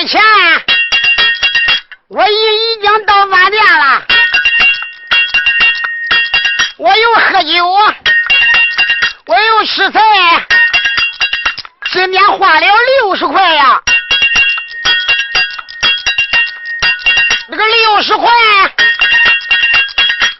[0.00, 0.18] 的钱，
[2.08, 4.02] 我已已经到饭店了。
[6.78, 7.66] 我又喝酒，
[9.26, 10.00] 我又吃菜，
[11.92, 12.66] 今天花了
[13.00, 13.82] 六十块呀。
[17.48, 18.30] 那个六十块，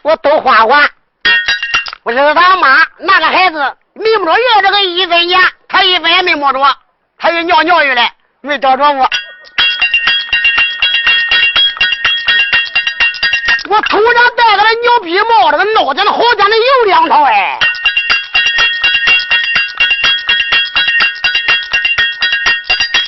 [0.01, 0.89] 我都花完。
[2.01, 6.77] 我说他妈，那个孩子没摸着月这个一分钱，他一分也没摸着，
[7.19, 8.09] 他就尿尿去了，
[8.41, 9.07] 没找着我。
[13.71, 17.57] 我头上戴个那牛皮帽，这个脑袋那好像那有两套哎。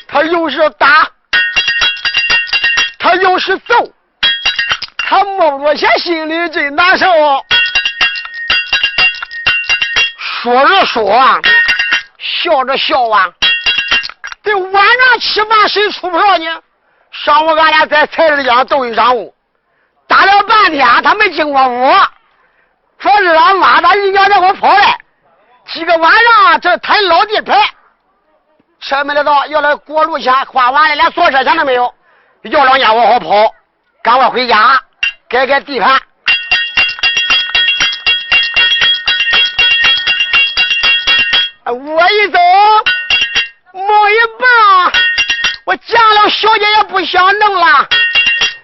[0.08, 1.06] 他又是打。
[2.98, 3.94] 他又是揍，
[4.98, 7.06] 他摸不着钱心里真难受。
[10.18, 11.42] 说着说，
[12.18, 13.30] 笑着笑啊。
[14.42, 16.62] 这晚上吃饭谁出票呢？
[17.12, 19.36] 上午俺俩在菜市场斗一上午，
[20.14, 21.92] 打了半天他没进过屋。
[23.00, 25.00] 说是俺妈他一娘在我跑来，
[25.74, 27.58] 今个晚上这抬老地牌，
[28.80, 31.92] 车没得到，要来过路钱花完了，连坐车钱都没有。
[32.44, 33.56] 要两家我好跑，
[34.04, 34.80] 赶快回家
[35.28, 36.00] 改改地盘。
[41.66, 42.40] 我一走，
[43.74, 44.94] 摸一半，
[45.66, 47.90] 我见了小姐也不想弄了，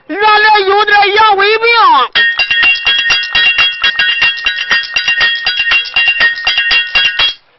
[0.09, 1.67] 原来有点阳痿病。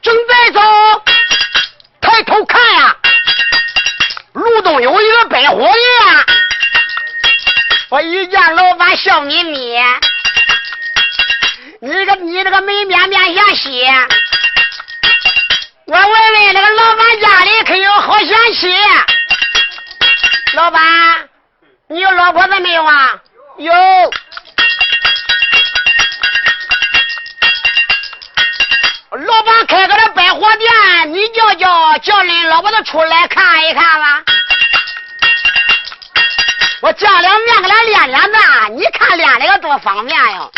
[0.02, 0.60] 正在走，
[2.00, 2.96] 抬头看呀。
[4.32, 6.26] 路东有一个百货店，
[7.88, 9.78] 我一见老板笑眯眯，
[11.80, 13.84] 你个你这个没面面相西，
[15.86, 18.74] 我问问那个老板家里可有好贤妻？
[20.54, 21.28] 老板，
[21.92, 23.18] 你有老婆子没有啊？
[23.58, 23.72] 有。
[29.18, 34.22] 老板开个那百货店，你叫叫叫恁老婆子出来看一看吧。
[36.82, 38.38] 我见两面给他练练子，
[38.70, 40.48] 你看练的个多方便呀！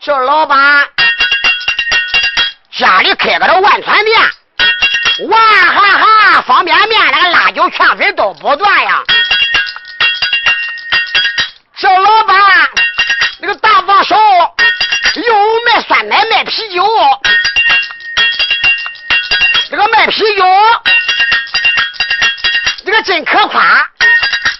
[0.00, 0.88] 叫老板
[2.72, 4.30] 家里开个这万川店，
[5.28, 9.02] 哇哈哈，方便面那个辣椒劝粉都不断呀。
[11.76, 12.36] 叫老板
[13.38, 14.16] 那个大放手。
[15.14, 16.84] 又卖酸奶卖啤酒，
[19.70, 20.44] 这个卖啤酒，
[22.84, 23.88] 这个真可夸。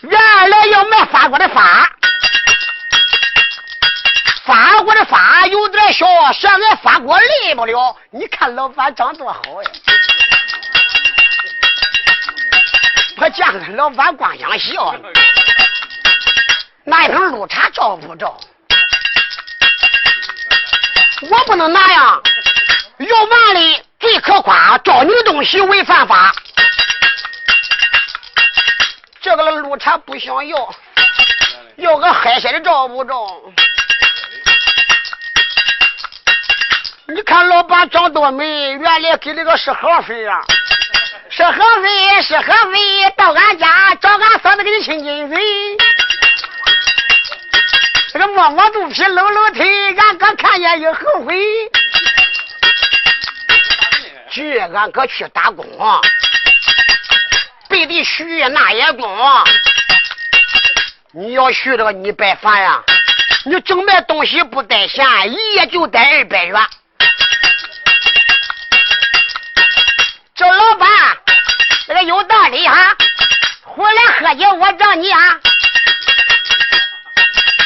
[0.02, 1.90] 原来要卖法国的法，
[4.46, 7.96] 法国的法有点小，现在法国来不了。
[8.12, 9.70] 你看老板长多好呀！
[13.16, 14.94] 我见老板光想笑，
[16.84, 18.38] 拿一瓶绿茶照不照？
[21.30, 22.22] 我不能那样，
[22.98, 26.34] 要碗里最可夸，招你东西违犯法。
[29.20, 30.74] 这个绿茶不想要，
[31.76, 33.26] 要个海鲜的照不照？
[37.06, 40.40] 你看老板长多美，原来给那个是合肥啊，
[41.36, 41.52] 是合
[41.82, 45.36] 肥，是合肥，到俺家找俺嫂子给你亲亲嘴。
[48.12, 51.34] 这个摸摸肚皮，搂搂腿，俺哥看见又后悔。
[54.30, 55.66] 去，俺哥去打工，
[57.68, 59.44] 背地许那也中。
[61.14, 62.80] 你要许这个，你白烦呀！
[63.44, 66.54] 你整卖东西不带钱，一夜就带二百元。
[70.36, 70.88] 这老板，
[71.86, 72.96] 这个有道理哈！
[73.62, 75.20] 回来喝酒，我找你啊。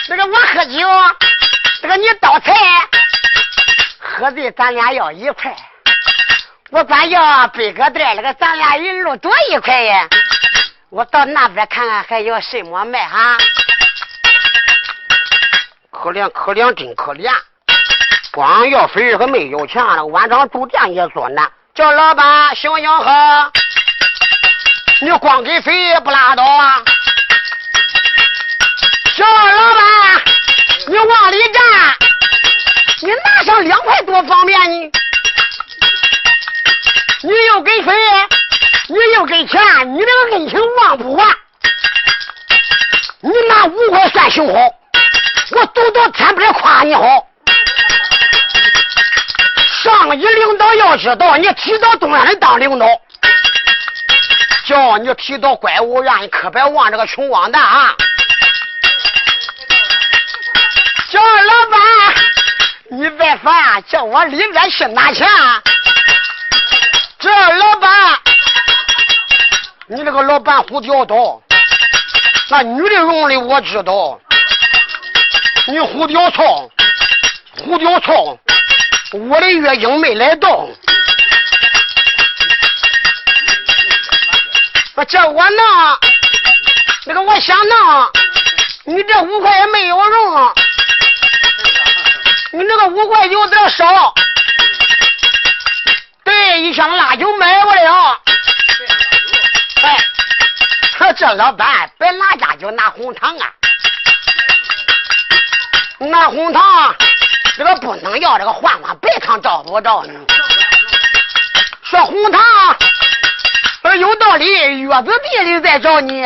[0.09, 0.88] 那个我喝酒，
[1.81, 2.53] 这个你倒菜，
[4.00, 5.55] 喝醉咱俩要一块，
[6.70, 10.09] 我管要背个袋，那个咱俩一路多一块呀。
[10.91, 13.38] 我到那边看看还有什么卖哈？
[15.93, 17.31] 可怜可怜真可怜，
[18.32, 21.49] 光要肥还没有钱，那晚上住店也做难。
[21.75, 23.53] 叫老板行行好，
[25.00, 26.83] 你光给肥不拉倒啊？
[29.15, 30.23] 小老板，
[30.89, 31.62] 你往里站，
[33.03, 34.91] 你拿上两块多方便呢。
[37.23, 37.93] 你又给费，
[38.89, 39.61] 你又给钱，
[39.95, 41.29] 你这个恩情忘不完？
[43.21, 44.53] 你拿五块算行好，
[45.53, 47.03] 我走到天边夸你好。
[49.85, 52.87] 上级领导要知道，你提到东山来当领导，
[54.69, 57.97] 叫你提到怪物，院你可别忘这个穷光蛋啊！
[61.09, 61.81] 叫老板，
[62.91, 65.26] 你别烦，叫我里边去拿钱。
[67.19, 68.19] 这老板，
[69.87, 71.41] 你这个老板胡吊刀，
[72.50, 74.20] 那女的用的我知道。
[75.67, 76.69] 你胡吊操，
[77.65, 78.38] 胡吊操，
[79.15, 80.69] 我的月经没来到。
[84.99, 85.65] 我叫我弄，
[87.06, 88.11] 那个我想弄，
[88.87, 90.55] 你这五块也没有用，
[92.50, 94.12] 你那个五块有点少。
[96.25, 98.21] 对，一箱辣酒买不了。
[99.83, 103.53] 哎，这老板别拿家就拿红糖啊，
[106.01, 106.93] 拿红糖，
[107.56, 110.12] 这个不能要这个换换白糖找不着呢。
[111.85, 112.41] 说红糖。
[113.99, 116.23] 有道理，月子地里再找你，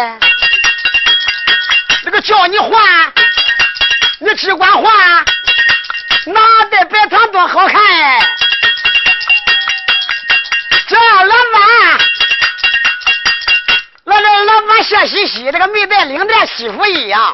[2.04, 3.12] 那个叫你换，
[4.18, 5.24] 你只管换，
[6.26, 8.18] 拿的白糖多好看哎！
[10.86, 11.98] 这老板，
[14.04, 17.32] 那这老板笑嘻嘻，那个没带领带媳妇一样。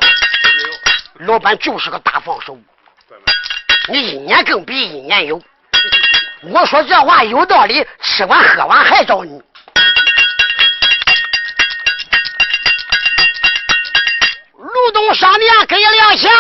[1.20, 2.56] 老板就是个大放手，
[3.88, 5.42] 你一年更比一年有。
[6.42, 9.42] 我说这话有道理，吃完喝完还找你。
[15.14, 16.30] 商店给了钱，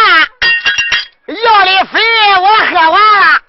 [1.42, 2.00] 药的费
[2.38, 3.40] 我喝完了，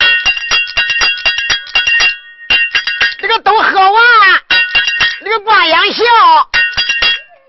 [3.20, 4.04] 这个都喝完，
[5.24, 6.04] 这个挂烟笑，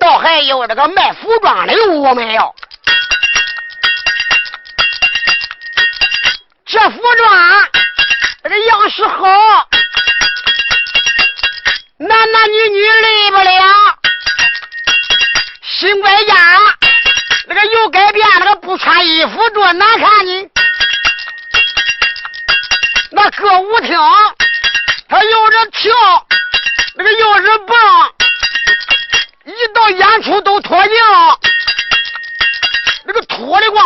[0.00, 2.54] 倒还有这个卖服装的我们要，
[6.66, 7.68] 这服装
[8.42, 9.68] 这样式好，
[11.98, 13.98] 男男女女累不了，
[15.62, 16.34] 新买家。
[17.52, 20.48] 那个又改变，那个不穿衣服多难看呢。
[23.10, 23.98] 那歌舞厅，
[25.08, 25.92] 他又是跳，
[26.94, 27.76] 那个又是蹦，
[29.46, 30.94] 一到演出都脱镜。
[33.04, 33.84] 那个脱的光，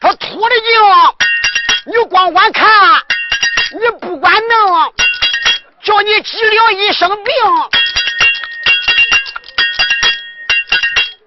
[0.00, 2.70] 他脱的净，你光光看，
[3.72, 4.94] 你不管弄，
[5.82, 7.34] 叫你急了一生病。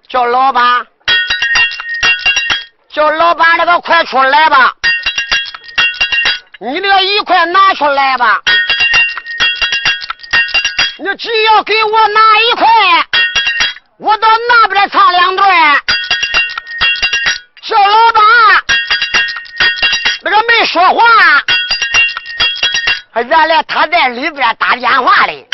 [0.09, 0.87] 叫老板。
[2.91, 4.73] 叫老板，那个快出来吧！
[6.59, 8.41] 你那个一块拿出来吧！
[10.97, 12.67] 你只要给我拿一块，
[13.99, 15.81] 我到那边唱两段。
[17.61, 18.23] 叫老板，
[20.23, 21.03] 那个没说话，
[23.13, 25.47] 原来他在里边打电话嘞。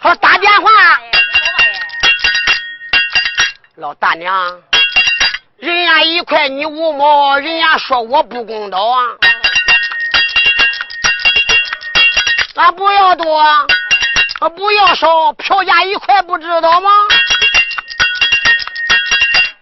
[0.00, 0.70] 好，打电话。
[3.76, 4.62] 老大娘。
[5.64, 9.00] 人家一块你五毛，人家说我不公道啊！
[12.56, 13.40] 俺不要多，
[14.40, 16.90] 俺不要少，票价一块不知道吗？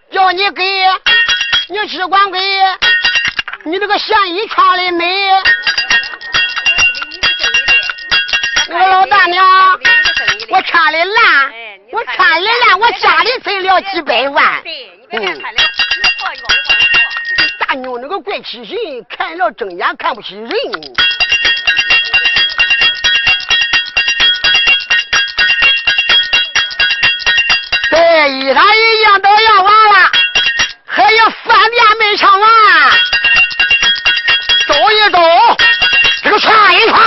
[0.09, 0.61] 要你给，
[1.69, 2.39] 你只管给，
[3.63, 5.05] 你这个线衣穿的美。
[8.67, 9.79] 那个老大娘，
[10.49, 11.53] 我穿的烂，
[11.91, 14.63] 我穿的烂，我家里存了几百万。
[15.11, 15.41] 嗯。
[17.59, 20.49] 大妞那个怪气人，看了睁眼看不起人。
[27.89, 30.11] 对，衣裳一样都要完了，
[30.85, 32.49] 还有饭店没唱完。
[34.67, 35.19] 走一走，
[36.23, 36.99] 这个串一串，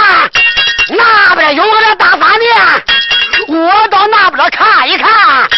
[4.37, 5.49] 边看一看。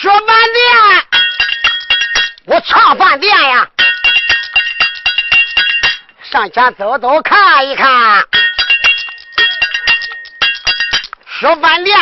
[0.00, 1.06] 说饭店，
[2.46, 3.68] 我唱饭店呀，
[6.30, 8.24] 上前走走看一看。
[11.40, 11.98] 说饭店，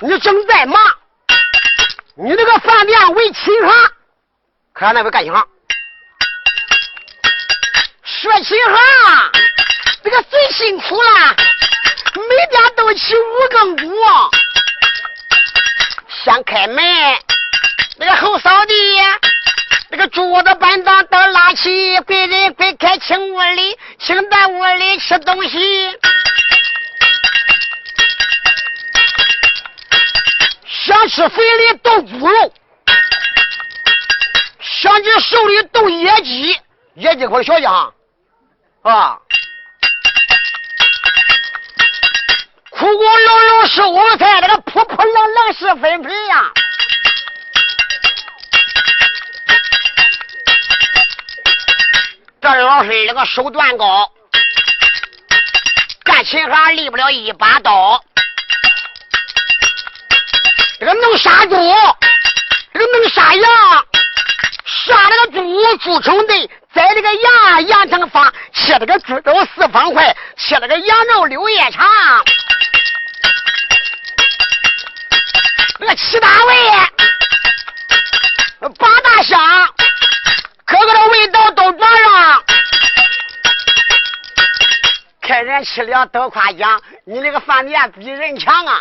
[0.00, 0.80] 你正在忙，
[2.16, 3.90] 你那个饭店为起行，
[4.72, 5.46] 可那边干行。
[8.20, 9.30] 说起行，
[10.04, 11.34] 这个最辛苦了，
[12.28, 13.90] 每天都起五更鼓。
[16.22, 16.84] 先开门，
[17.96, 18.74] 那个后扫地，
[19.88, 25.98] 那个桌子板凳都拉起，贵人贵客请屋里，请在屋里吃东西。
[30.68, 32.52] 想吃肥的炖猪肉，
[34.60, 36.60] 想吃瘦里炖野鸡，
[36.96, 37.94] 野鸡口的小将
[38.82, 39.18] 啊，
[42.70, 46.50] 苦苦溜溜是五彩，那个扑扑冷冷是纷纷呀。
[52.40, 54.10] 这老师那个手段高，
[56.02, 58.02] 干琴行离不了一把刀。
[60.78, 61.54] 这个能杀猪，
[62.72, 63.44] 这个能杀羊，
[64.64, 71.84] 杀那个猪猪成的，宰这个羊羊成方，切了个猪肉四方块，切了个羊肉柳叶长。
[75.80, 76.54] 那个七大味，
[78.78, 79.40] 八大香，
[80.64, 82.44] 各个的味道都端上。
[85.22, 88.80] 开人吃了都夸奖，你那个饭店比人强啊！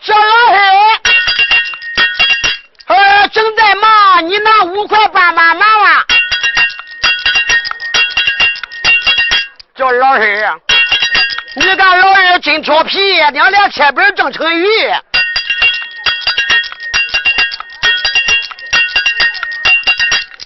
[0.00, 0.75] 小老黑，
[3.26, 6.04] 呃，正在忙，你拿五块帮帮忙啊！
[9.74, 10.44] 叫老黑，
[11.56, 13.00] 你看老二真调皮，
[13.32, 14.66] 两俩贴本正成语。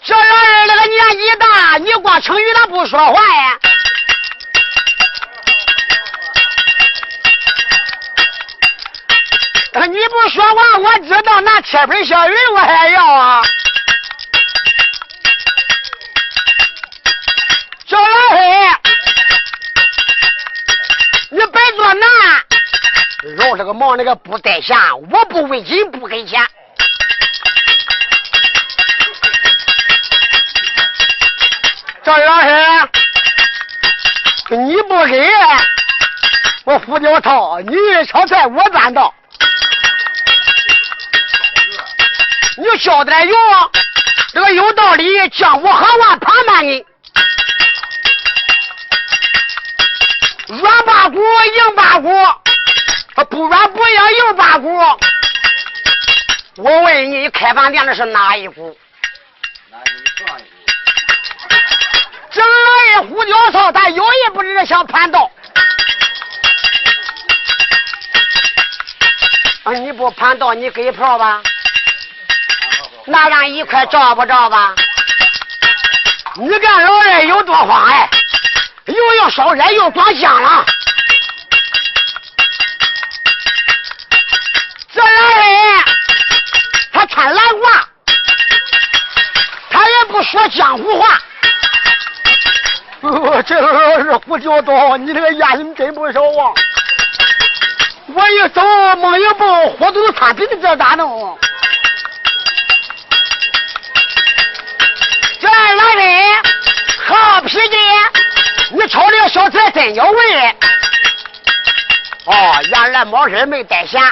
[0.02, 3.58] 小老二那个年纪大，你光成语他不说话呀？
[9.72, 13.42] 你不说话，我知道那铁盆小鱼我还要啊！
[17.86, 18.36] 小老黑，
[21.30, 22.08] 你别做难，
[23.36, 24.76] 饶这个忙那个不带闲，
[25.10, 26.44] 我不为金不给钱。
[32.02, 32.50] 赵老黑，
[34.56, 35.30] 你不给，
[36.64, 39.14] 我胡椒套，你炒菜我赚到。
[42.60, 43.38] 你晓得用，
[44.34, 46.84] 这个有道理，江湖行话旁边你，
[50.60, 52.10] 软八股硬八股，
[53.30, 54.68] 不软不硬硬八股。
[56.56, 58.76] 我问你，开饭店的是哪一股？
[62.30, 65.30] 这老爷胡椒草，他有意不是想盘道。
[69.62, 71.40] 啊，你不盘道，你给票吧。
[73.07, 74.75] 那让一块照不照吧？
[76.37, 78.09] 你看老人有多慌哎，
[78.87, 80.64] 又要烧热又装香了。
[84.92, 85.85] 这老人
[86.92, 87.83] 他穿蓝褂，
[89.71, 91.19] 他也不说江湖话。
[93.00, 96.52] 哦，这老是胡椒刀，你这个眼睛真不少啊！
[98.12, 98.62] 我一走
[98.97, 101.38] 梦一蹦，糊涂擦鼻子，这咋弄？
[105.40, 106.42] 这老人
[107.06, 107.76] 好脾气，
[108.73, 110.56] 你炒这小菜真有味。
[112.26, 114.02] 哦，原来毛人没带钱，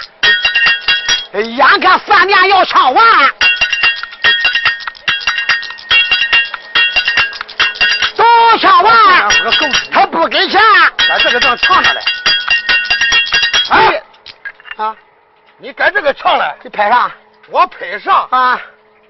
[1.35, 3.07] 眼看饭店要唱完，
[8.17, 9.29] 都唱完，
[9.93, 10.59] 他不给钱，
[11.09, 12.01] 把这个账唱着嘞。
[13.69, 14.03] 哎，
[14.79, 14.97] 啊，
[15.59, 17.11] 你该这个唱嘞，你拍啥，
[17.51, 18.27] 我拍上。
[18.31, 18.59] 啊。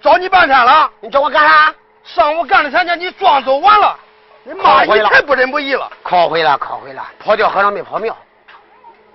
[0.00, 1.74] 找你半天了，你找我干啥？
[2.14, 3.98] 上午干的三天，你装走完了，
[4.42, 5.90] 你妈你太不仁不义了。
[6.02, 8.16] 考回了，考回了，跑掉和尚没跑庙。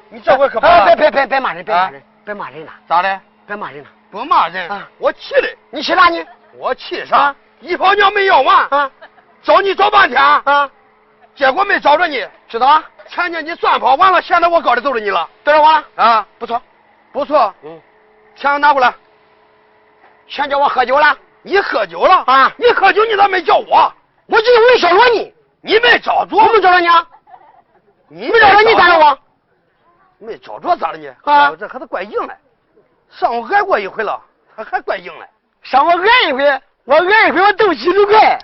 [0.09, 2.71] 你这回可别别别别别骂人，别骂人，别骂人了。
[2.87, 3.19] 咋的？
[3.47, 3.89] 别骂人了。
[4.11, 4.69] 不骂人，
[4.99, 5.49] 我气的。
[5.71, 6.23] 你气啥你？
[6.55, 7.35] 我气啥？
[7.61, 8.91] 一泡尿没要完，啊，
[9.41, 10.69] 找你找半天，啊，
[11.33, 12.23] 结果没找着你。
[12.47, 12.83] 知道啊？
[13.07, 16.27] 前天你算跑完了，现在我搞的揍着你了，对着我了啊？
[16.37, 16.61] 不错，
[17.11, 17.51] 不错。
[17.63, 17.81] 嗯，
[18.35, 18.93] 钱拿过来。
[20.27, 22.51] 钱叫我喝酒了，你喝酒了啊？
[22.57, 23.93] 你喝酒你咋没叫我？
[24.27, 27.07] 我就没找着你，你没找着，我没找着你啊？
[28.07, 29.19] 你没找着你咋着我？
[30.19, 31.07] 没找着咋了你？
[31.23, 32.33] 啊，这可是怪硬嘞！
[33.09, 34.21] 上午挨过一回了，
[34.55, 35.27] 还还怪硬嘞。
[35.61, 38.39] 上午挨一回，我挨一回我挣几十块，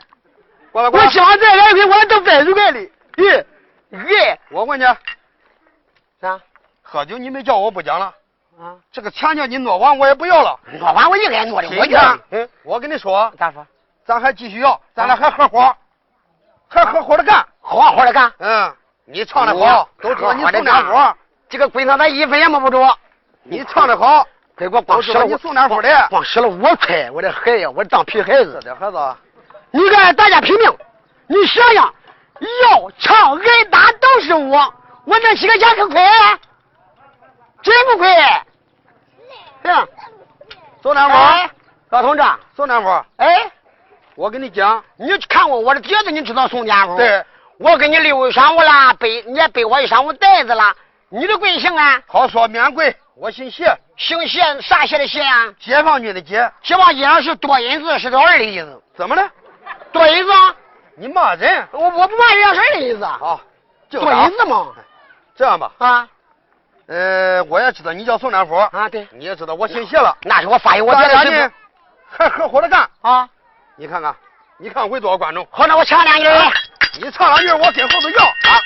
[0.74, 2.92] 我想再挨一回我还斗百十块哩。
[3.16, 3.46] 咦，
[3.92, 4.40] 挨！
[4.52, 4.84] 我问你，
[6.20, 6.40] 啥？
[6.82, 8.14] 喝酒你没叫我不讲了。
[8.60, 10.60] 啊，这个钱叫你挪完，我也不要了。
[10.80, 12.20] 挪完我应该挪的，我讲。
[12.32, 13.66] 嗯，我跟你说，咋说？
[14.06, 15.74] 咱还继续要，咱俩还合伙，
[16.68, 18.30] 还合伙的干，合伙的干。
[18.40, 18.76] 嗯，
[19.06, 20.94] 你唱的好，都知道你送点福。
[21.48, 22.98] 这个龟头他一分也摸不着。
[23.44, 28.60] 你唱的好，给我光使了你送点福的，光使了五块，我这孩呀，我当皮孩子。
[28.62, 29.16] 这孩子，
[29.72, 30.70] 你看大家拼命，
[31.28, 31.94] 你想想，
[32.74, 34.74] 要唱挨打都是我，
[35.06, 36.02] 我那几个钱可亏，
[37.62, 38.14] 真不亏。
[39.64, 39.88] 嗯，
[40.82, 41.54] 宋大夫，
[41.90, 42.24] 老同志，
[42.56, 43.52] 宋大夫，哎，
[44.16, 46.96] 我跟你讲，你看过我的碟子，你知道宋大夫？
[46.98, 47.24] 对，
[47.58, 50.74] 我给你留一晌午了，背你也背我一晌午袋子了。
[51.10, 52.02] 你的贵姓啊？
[52.08, 53.66] 好说免贵，我姓谢。
[53.98, 55.54] 姓谢，啥谢的谢啊？
[55.60, 56.50] 解放军的解。
[56.64, 58.82] 解放军是多音字，是个二的意思。
[58.96, 59.30] 怎么了？
[59.92, 60.32] 多音字？
[60.96, 61.68] 你骂人？
[61.72, 63.04] 我我不骂人，是儿的意思。
[63.06, 63.42] 好，
[63.90, 64.68] 多音字嘛。
[65.36, 65.72] 这样吧。
[65.80, 66.08] 啊。
[66.90, 68.56] 呃，我也知道你叫宋占福。
[68.56, 69.08] 啊，对。
[69.12, 70.18] 你也知道我姓谢了。
[70.24, 71.52] 那是我发现我咱俩呢
[72.10, 73.30] 还合伙的干啊。
[73.78, 74.16] 你看看，
[74.58, 75.48] 你看会多少观众？
[75.52, 76.26] 好，那我唱两句。
[77.00, 78.60] 你唱两句，我跟后头要啊。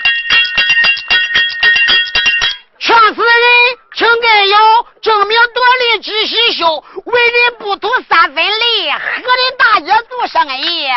[2.79, 4.57] 唱词人，请该有
[5.01, 10.87] 争名夺利知喜修，为人不图三分利，何人大爷做生意？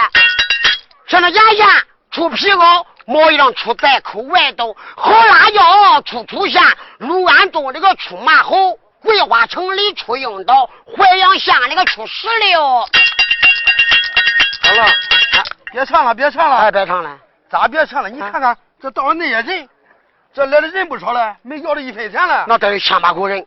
[1.08, 1.66] 上了牙线
[2.12, 6.62] 出皮袄，毛衣上出在口外头，好辣椒出土县，
[6.98, 12.60] 卢安东这个出马猴，桂花城里出樱桃，淮阳县那个出石榴。
[12.60, 12.86] 好
[14.74, 14.86] 了，
[15.70, 18.10] 别唱了，别唱了，哎，别唱了，咋别唱了？
[18.10, 19.68] 你看看这到了那些人。
[20.34, 22.44] 这来的人不少了，没要着一分钱了。
[22.46, 23.46] 那得有千把口人。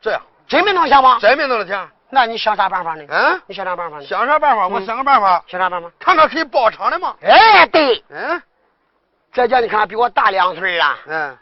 [0.00, 1.18] 这样，真没弄钱吗？
[1.20, 1.88] 真没弄了钱。
[2.10, 3.02] 那你想啥办法呢？
[3.08, 4.04] 嗯，你想啥办法呢？
[4.06, 4.68] 想啥办法？
[4.68, 5.42] 我想个办法。
[5.48, 5.90] 想啥办法？
[5.98, 7.16] 看看可以包场的吗？
[7.22, 8.04] 哎，对。
[8.10, 8.40] 嗯。
[9.34, 10.96] 这叫你看比我大两岁啊。
[11.06, 11.36] 嗯。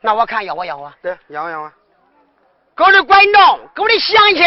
[0.00, 0.90] 那我看养活养活。
[1.02, 1.70] 对，养活养活。
[2.76, 4.44] 各位观众，各位乡亲，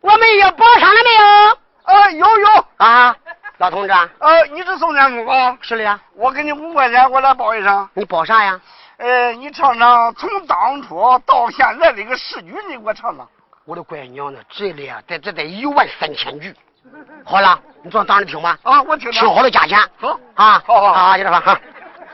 [0.00, 1.94] 我们也包场了没有？
[1.94, 3.16] 啊，有有啊。
[3.58, 3.92] 老同志。
[3.92, 5.56] 呃，你是宋天福啊？
[5.60, 6.00] 是的呀。
[6.16, 7.88] 我给你五块钱，我来包一场。
[7.94, 8.60] 你包啥呀？
[8.96, 13.28] 呃，你唱唱从当初到现在这个诗句，你给我唱唱。
[13.64, 16.52] 我的乖娘子，这里啊，得这得一万三千句。
[17.24, 18.58] 好了，你坐当着听吧。
[18.64, 19.12] 啊，我听。
[19.12, 19.78] 听好了，价钱。
[20.00, 21.60] 好啊，好好好，就这吧哈。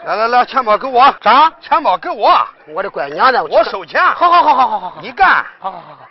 [0.06, 1.02] 来来来，钱包给我。
[1.20, 1.52] 啥？
[1.60, 2.32] 钱包给我。
[2.68, 4.00] 我的乖娘子，我收钱。
[4.00, 5.44] 好好好好好好好，你干。
[5.58, 6.08] 好好好好。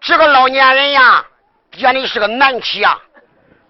[0.00, 1.24] 这个老年人呀，
[1.76, 2.98] 眼里是个难题呀。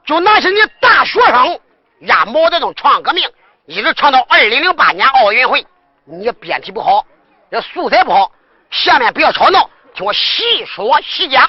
[0.06, 1.60] 就那是你大学生
[2.00, 3.28] 压毛泽东创革命，
[3.66, 5.66] 一直唱到二零零八年奥运会。
[6.06, 7.04] 你编题不好，
[7.50, 8.32] 这素材不好，
[8.70, 11.46] 下面不要吵闹，听我细说细讲。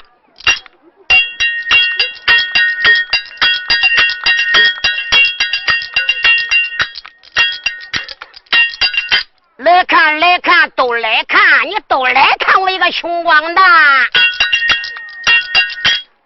[9.88, 13.64] 看来看都来看，你都来看我一个穷光蛋。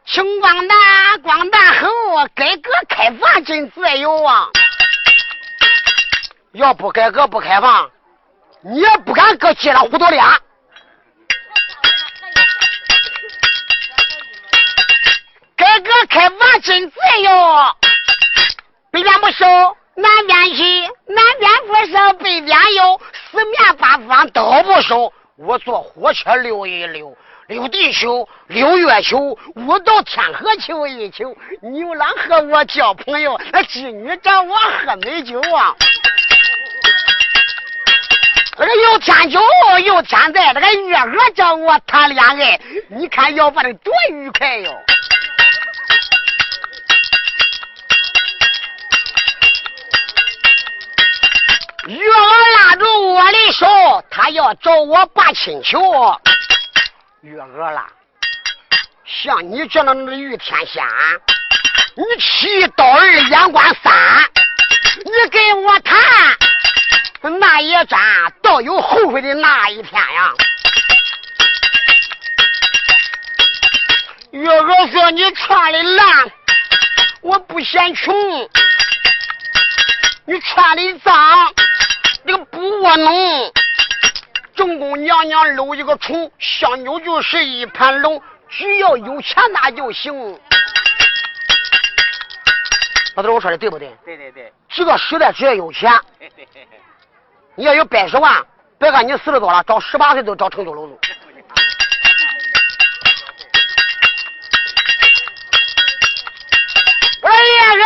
[0.05, 0.77] 穷光蛋，
[1.22, 1.88] 光蛋猴，
[2.35, 4.48] 改革开放真自由啊！
[6.53, 7.90] 要不改革不开放，
[8.62, 10.22] 你也不敢搁街上胡捣脸。
[15.57, 17.31] 改革开放真自由，
[18.90, 19.46] 北边不收，
[19.94, 23.01] 南边去，南边不收，北边有，
[23.33, 25.11] 四面八方都不收。
[25.37, 27.16] 我坐火车溜一溜。
[27.49, 31.35] 溜地球，溜月球，我到天河求一求。
[31.62, 35.75] 牛郎和我交朋友，那织女找我喝美酒啊。
[38.57, 39.40] 这个有天酒
[39.85, 44.71] 有天在，这个月娥找我谈恋爱，你看要办的多愉快哟。
[51.88, 55.81] 月娥拉住我的手，她要找我把亲求。
[57.23, 57.87] 月娥啦，
[59.05, 60.85] 像你这样的玉天仙，
[61.97, 63.92] 你七刀二眼观三，
[65.05, 65.99] 你跟我谈，
[67.40, 67.99] 那一战
[68.42, 70.33] 倒有后悔的那一天呀。
[74.31, 76.33] 月娥说：“你穿的烂，
[77.21, 78.14] 我不嫌穷；
[80.25, 81.53] 你穿的脏，
[82.27, 83.53] 这个不窝弄。”
[84.57, 90.39] 正宫娘娘搂一个虫，相妞就是一盘龙，只要有钱那就行。
[93.15, 93.95] 老头，我说的对不对？
[94.05, 94.53] 对对对。
[94.69, 95.93] 这个时代只要有钱，
[97.55, 98.45] 你要有百十万，
[98.79, 100.99] 别看你四十多了，找十八岁都找成都楼子。
[107.21, 107.85] 我说叶哥。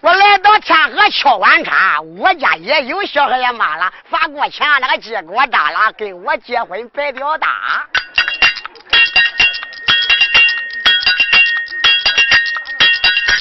[0.00, 7.84] 我来到天河敲碗茶，我家也有小孩也妈了，发过钱那个结果打了，跟我结婚白表大。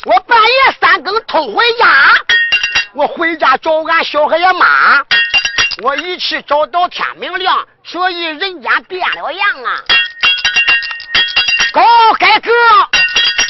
[0.06, 1.86] 我半夜三更偷回家，
[2.94, 5.06] 我回家找俺小孩也妈，
[5.84, 9.84] 我一去找到天明亮，所以人间变了样啊！
[11.72, 12.52] 高改革，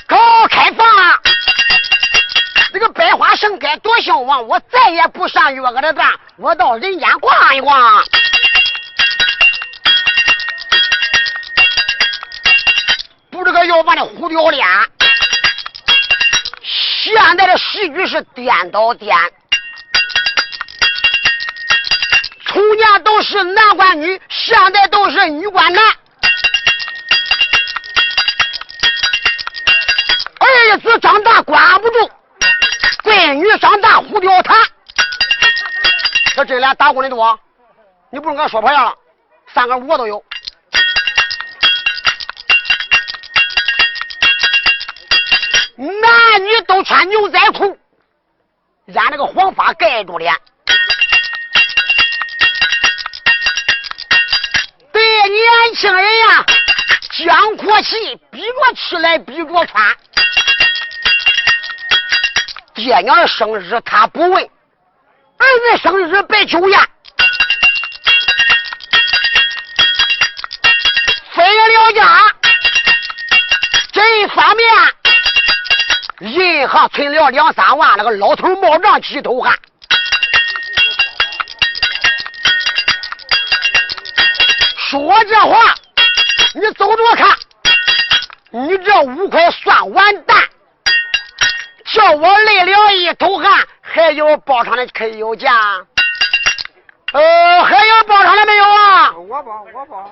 [0.08, 1.31] 高开放。
[2.74, 8.04] 这个百花盛开多兴旺，往，我再也不上月娥的当，我到人间逛一逛。
[13.30, 14.66] 不这个要把那胡掉脸。
[16.64, 19.18] 现在的戏剧是颠倒颠，
[22.46, 25.84] 从前都是男管女，现在都是女管男。
[30.40, 32.12] 儿子长大管不住，
[33.12, 34.56] 闺女长大胡吊他。
[36.34, 37.38] 这这俩打工的多，
[38.10, 38.95] 你不用跟我说破样了，
[39.54, 40.24] 三个五个都有。
[45.76, 47.78] 男女都穿牛仔裤，
[48.86, 50.34] 染那个黄发盖住脸。
[54.93, 56.45] 对年轻人呀，
[57.26, 59.97] 讲阔气，逼着吃来逼着穿。
[62.84, 66.80] 爹娘生日他不问，儿子生日摆酒宴，
[71.32, 72.36] 分了家。
[73.91, 74.65] 这一方面。
[76.22, 79.56] 银行存了两三万，那个老头冒账几头汗。
[84.76, 85.76] 说这话，
[86.56, 87.38] 你走着看，
[88.52, 90.50] 你这五块算完蛋，
[91.93, 93.51] 叫我累了一头汗，
[93.82, 95.51] 还有包场的可以有价？
[97.12, 99.13] 呃，还有包场的没有啊？
[99.17, 100.10] 我包，我包。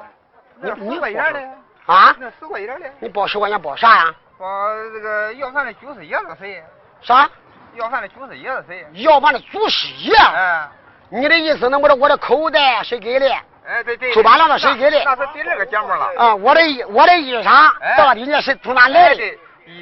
[0.61, 1.39] 你你块钱的
[1.85, 2.13] 啊？
[2.19, 2.89] 那十块钱的。
[2.99, 4.13] 你包十块钱包啥呀？
[4.37, 4.45] 包
[4.93, 6.61] 这个要饭的祖师爷是谁？
[7.01, 7.29] 啥？
[7.75, 8.85] 要饭的祖师爷是谁？
[8.95, 10.13] 要饭的祖师爷。
[10.15, 10.67] 哎，
[11.09, 11.79] 你的意思呢？
[11.79, 13.31] 我的我的口袋谁给的？
[13.65, 14.11] 哎，对对。
[14.11, 15.01] 出版了谁给的？
[15.05, 16.11] 那是第二个节目了。
[16.17, 19.23] 啊，我的我的衣裳到底那是从哪来的？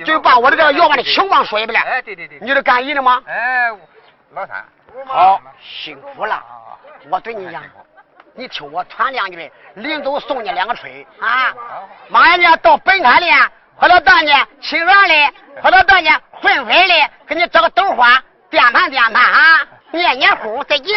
[0.05, 1.81] 就把我的这个要饭的情况说一遍。
[1.81, 2.39] 哎，对对对。
[2.41, 3.21] 你是干医的吗？
[3.25, 3.69] 哎，
[4.33, 4.65] 老三。
[5.05, 6.43] 好，辛苦了。
[7.09, 7.63] 我对你讲，
[8.33, 11.53] 你听我传两句，临走送你两个吹啊。
[12.09, 13.27] 马上呢到本山里。
[13.79, 16.09] 或者到呢，清软的，或者到呢，
[16.41, 18.19] 混粉的，给你找个豆花
[18.49, 20.95] 垫盘垫盘啊，黏黏糊，再见。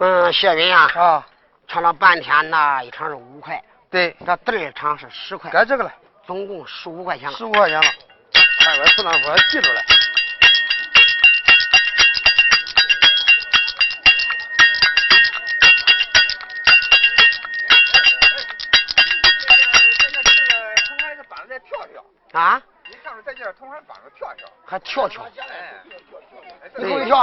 [0.00, 1.26] 嗯，谢云啊，啊，
[1.68, 5.92] 唱了半天呢，一场是五块，对，这第二场是十块，该这个了，
[6.26, 7.86] 总共十五块钱了，十五块钱了，
[8.66, 9.82] 二百四那会记住了。
[22.32, 22.60] 啊！
[22.86, 25.24] 你上次在这同行帮着跳跳，还跳跳？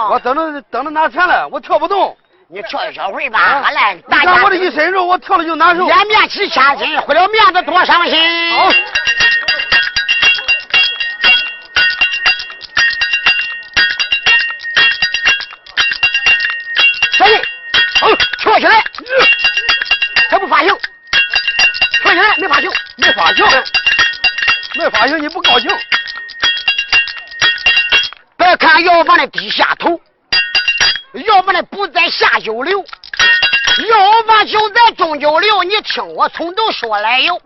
[0.09, 2.17] 我等着等着拿钱了，我跳不动。
[2.49, 4.03] 你跳一小会吧，好嘞。
[4.07, 5.87] 你看我这一身肉，我跳了就难受。
[5.87, 8.51] 颜面起千金，毁了面子多伤心。
[8.57, 8.71] 好。
[17.17, 17.41] 小心，
[17.99, 18.07] 好，
[18.39, 18.83] 跳起来。
[20.29, 20.69] 还不发型？
[22.01, 22.69] 跳起来没发型？
[22.97, 23.45] 没发型。
[24.75, 25.71] 没发型你不高兴？
[28.35, 29.99] 别看要饭的低下头，
[31.13, 32.83] 要不然不在下九流，
[33.87, 35.63] 要饭就在中九流。
[35.63, 37.39] 你听我从头说来哟。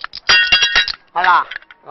[1.11, 1.45] 好了，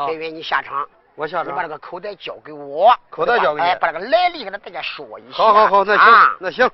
[0.07, 1.53] 飞云你下场，我下场。
[1.53, 5.37] 你把这个口袋交给我，口袋交给你，把这个来历给他大家说一下。
[5.37, 6.71] 好好好，那行，那行。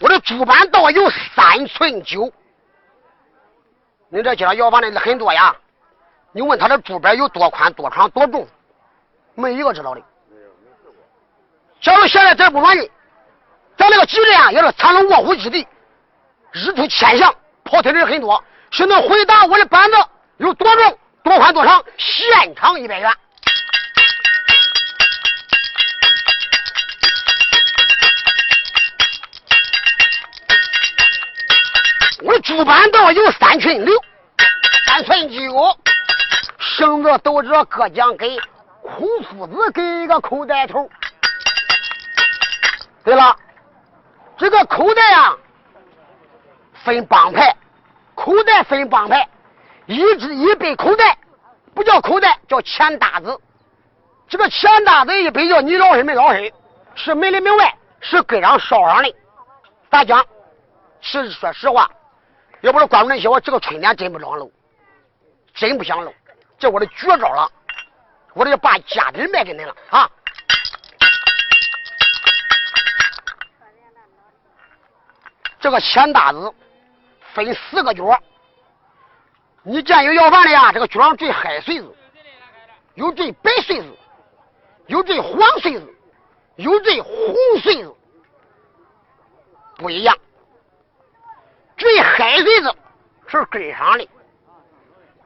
[0.00, 2.32] 我的主板道有三寸九。
[4.08, 5.54] 你这街上要饭的很多呀，
[6.32, 8.46] 你问他的主板有多宽、多长、多重，
[9.34, 10.02] 没一个知道的。
[11.80, 12.90] 假如现在咱不容易，
[13.76, 15.66] 咱那个基站也是藏龙卧虎之地，
[16.52, 18.42] 日出千象，跑腿的人很多。
[18.70, 19.96] 谁能回答我的板子
[20.38, 21.84] 有多重、多宽、多长？
[21.98, 23.10] 现场一百元。
[32.22, 34.02] 我的主板道有三寸六，
[34.86, 35.78] 三寸九，
[36.58, 38.38] 绳子都这各讲给
[38.84, 40.88] 孔夫子给一个口袋头。
[43.02, 43.36] 对了，
[44.36, 45.36] 这个口袋啊，
[46.84, 47.56] 分帮派，
[48.14, 49.26] 口袋分帮派，
[49.86, 51.16] 一只一背口袋
[51.74, 53.40] 不叫口袋，叫钱搭子。
[54.28, 56.52] 这个钱搭子一背叫你老黑没老黑，
[56.94, 59.14] 是门里门外，是跟上捎上的。
[59.90, 60.24] 咋讲？
[61.00, 61.90] 是说实话。
[62.60, 64.50] 要不是关注那些，我这个春天真不想漏，
[65.52, 66.12] 真不想漏，
[66.58, 67.50] 这我的绝招了，
[68.34, 70.10] 我得把家底卖给恁了啊！
[75.60, 76.52] 这个钱大子
[77.32, 78.20] 分四个角。
[79.62, 80.70] 你见有要饭的呀？
[80.72, 81.96] 这个角上缀黑穗子，
[82.94, 83.96] 有缀白穗子，
[84.88, 85.94] 有缀黄穗子，
[86.56, 87.96] 有缀红穗子，
[89.76, 90.14] 不一样。
[91.76, 92.76] 缀海穗子
[93.26, 94.08] 是根上的，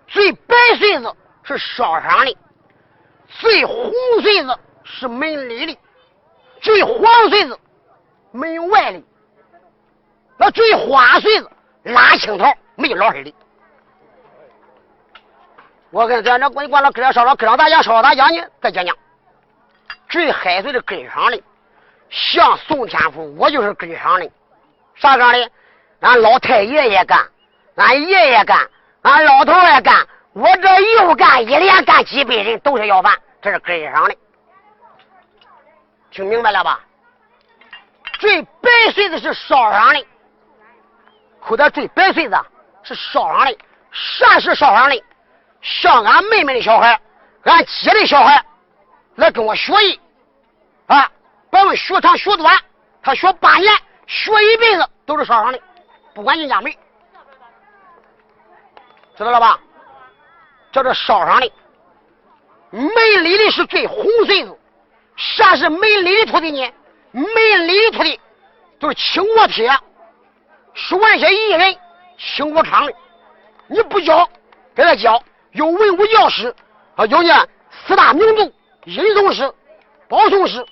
[0.06, 2.36] 最白穗子是梢上的，
[3.28, 5.78] 最红穗子是门里的，
[6.60, 7.58] 最黄穗子
[8.32, 9.02] 门外的，
[10.38, 11.50] 那最花穗子
[11.82, 13.34] 拉青桃没老实的。
[15.90, 18.94] 我跟咱这管管了根上烧了根上大讲烧了大讲呢，再讲讲。
[20.08, 21.42] 最海穗的根上的，
[22.10, 24.30] 像宋天福，我就是根上的，
[24.96, 25.50] 啥干的？
[26.00, 27.18] 俺老太爷也干，
[27.74, 28.70] 俺爷爷干，
[29.02, 34.16] 俺老头也干，我这又干，一连干几百人都是要饭，这是根上的，
[36.10, 36.80] 听明白了吧？
[38.18, 40.06] 最白穗子是烧上的，
[41.40, 42.36] 口袋最白穗子
[42.82, 43.58] 是烧上的，
[43.92, 45.04] 啥是烧上的？
[45.60, 47.00] 像俺妹妹的小孩，
[47.44, 48.44] 俺姐的小孩
[49.16, 50.00] 来跟我学艺
[50.86, 51.10] 啊，
[51.50, 52.56] 甭问学长学短，
[53.02, 53.72] 他学八年，
[54.06, 55.60] 学一辈子都是烧上的。
[56.14, 56.72] 不管你家门，
[59.16, 59.58] 知道了吧？
[60.78, 61.52] 叫这烧上的，
[62.70, 64.56] 门里的是最红穗子。
[65.16, 66.72] 啥是门里的土地呢？
[67.10, 68.20] 门里的土地
[68.78, 69.68] 都是青国铁，
[70.74, 71.76] 是完些艺人
[72.16, 72.92] 青国厂的。
[73.66, 74.28] 你不教，
[74.74, 76.54] 给他教，有文武教师
[76.94, 77.46] 啊，有呢
[77.86, 78.42] 四大名著，
[78.84, 79.52] 吟诵诗、
[80.08, 80.64] 保诵诗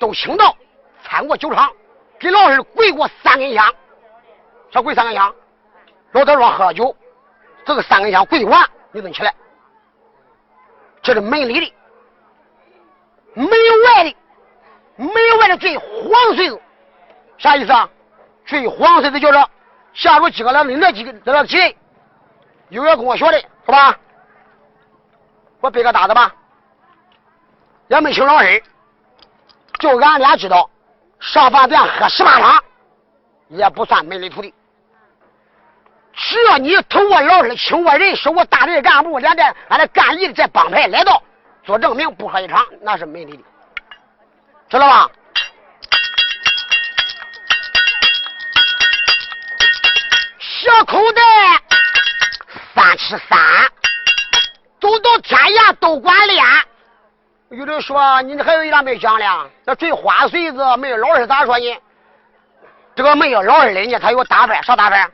[0.00, 0.56] 都请到
[1.04, 1.70] 参过酒厂，
[2.18, 3.72] 给老师跪过三根香。
[4.72, 5.32] 小跪三根香，
[6.10, 6.96] 老头说喝酒，
[7.64, 9.34] 这个三根香跪完，你能起来。
[11.02, 11.74] 这是门里的，
[13.34, 14.16] 门外的，
[14.96, 16.60] 门外的最黄穗子，
[17.38, 17.88] 啥意思啊？
[18.44, 19.44] 最黄穗子就是，
[19.94, 21.76] 下属几个来，那几个那几位，
[22.68, 23.98] 有人跟我学的，好吧？
[25.60, 26.34] 我背个大的吧，
[27.88, 28.62] 也没请老师，
[29.78, 30.70] 就俺俩知道，
[31.18, 32.64] 上饭店喝十八场，
[33.48, 34.54] 也不算门里徒弟。
[36.14, 41.22] 只要你通过老师请过人，收我大队干部，连带俺的干役的在帮派来到
[41.64, 43.42] 做证明，不喝一场那是没理的，
[44.68, 45.10] 知道吧？
[50.38, 51.22] 小口袋
[52.74, 53.38] 三尺三，
[54.80, 56.44] 走到天涯都管练。
[57.50, 61.78] 有人说你这还有一样没讲了，那追花穗子没有老二咋说呢？
[62.94, 65.10] 这个没有老二的呢，他有打扮，啥打扮？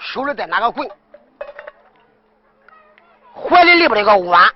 [0.00, 0.90] 手里再拿个棍，
[3.34, 4.50] 怀里里边那个碗，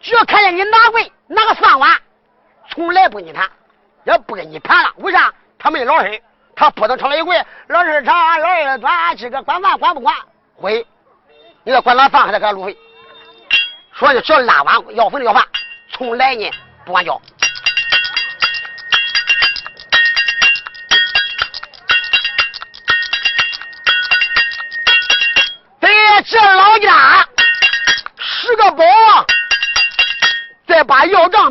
[0.00, 1.96] 只要看见你拿棍拿个饭碗，
[2.70, 3.48] 从来不跟你谈，
[4.04, 4.92] 也不跟你谈了。
[4.96, 5.32] 为啥？
[5.58, 6.22] 他没老实，
[6.56, 10.14] 他不能成了一跪，老是长，老是短，这个管饭管不管？
[10.56, 10.86] 会，
[11.62, 12.76] 你得管他饭还得给他路费。
[13.94, 15.42] 所以只要拉碗要饭要饭，
[15.92, 16.50] 从来呢
[16.84, 17.20] 不管交。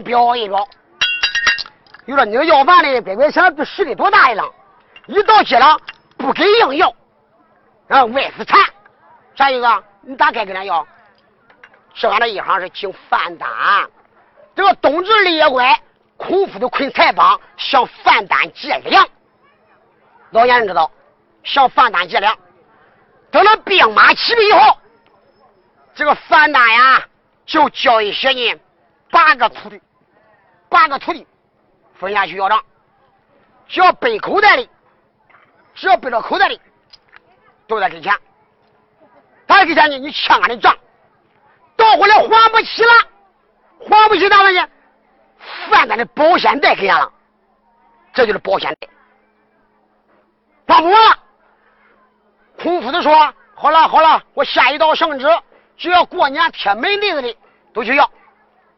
[0.03, 0.67] 表一表。
[2.05, 4.43] 有说你个要饭的，乖乖想这势力多大一了？
[5.07, 5.79] 一到街上
[6.17, 6.93] 不给硬要，
[7.87, 8.59] 啊，外死馋，
[9.35, 9.83] 啥意思？
[10.01, 10.85] 你咋该跟他要？
[11.95, 13.47] 这俺这一行是请范丹，
[14.55, 15.79] 这个冬至里也乖，
[16.17, 19.07] 孔夫的捆财帮向范丹借粮。
[20.31, 20.91] 老年人知道，
[21.43, 22.35] 向范丹借粮。
[23.31, 24.77] 等到兵马齐备以后，
[25.95, 27.05] 这个范丹呀，
[27.45, 28.59] 就教一些人
[29.09, 29.81] 八个徒弟，
[30.73, 31.27] 八个徒弟
[31.93, 32.59] 分下去要账，
[33.67, 34.67] 只要背口袋里，
[35.75, 36.59] 只要背到口袋里，
[37.67, 38.11] 都得给钱。
[39.47, 40.75] 他给钱呢，你欠俺的账，
[41.77, 42.91] 到后来还不起了，
[43.87, 44.67] 还不起咋办呢？
[45.69, 47.13] 范丹的保险袋给俺了，
[48.11, 48.89] 这就是保险带，
[50.75, 51.19] 还不完了。
[52.57, 55.27] 孔夫子说：“好了好了，我下一道圣旨，
[55.77, 57.37] 只要过年贴门对子的
[57.73, 58.09] 都去要，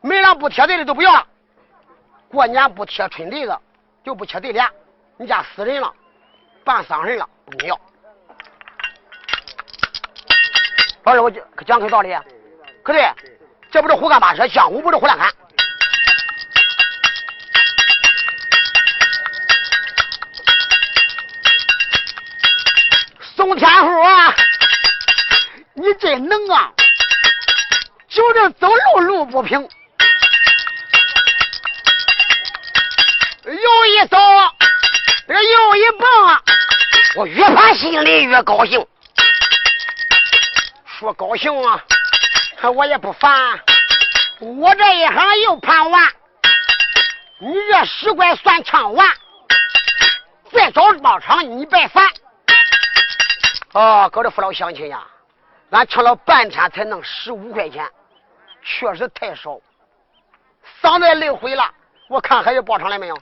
[0.02, 1.26] 门上不贴对的都不要了。
[2.36, 3.58] 过年不贴春对子，
[4.04, 4.68] 就不贴对联。
[5.18, 5.90] 你家死人了，
[6.66, 7.80] 办丧事了，不你要。
[11.06, 12.14] 老师，我讲讲个道理，
[12.84, 13.10] 可对？
[13.72, 15.32] 这不是胡干八扯，江湖不是胡乱喊。”
[23.34, 24.36] 宋天福啊，
[25.74, 26.74] 你真能啊！
[28.10, 29.70] 就这走路路不平，
[33.46, 34.18] 又一走，
[35.28, 36.42] 这又一蹦啊，
[37.16, 38.86] 我越怕心里越高兴。
[40.98, 41.84] 说高兴啊，
[42.74, 43.60] 我也不烦。
[44.40, 46.12] 我这一行又盘完，
[47.40, 49.08] 你这十块算唱完，
[50.52, 52.04] 再找包场你白烦。
[53.74, 55.06] 哦，搞得父老乡亲呀，
[55.70, 57.88] 俺唱了半天才弄十五块钱，
[58.64, 59.60] 确实太少。
[60.82, 61.70] 嗓子也累毁了，
[62.10, 63.16] 我看还有包场的没有？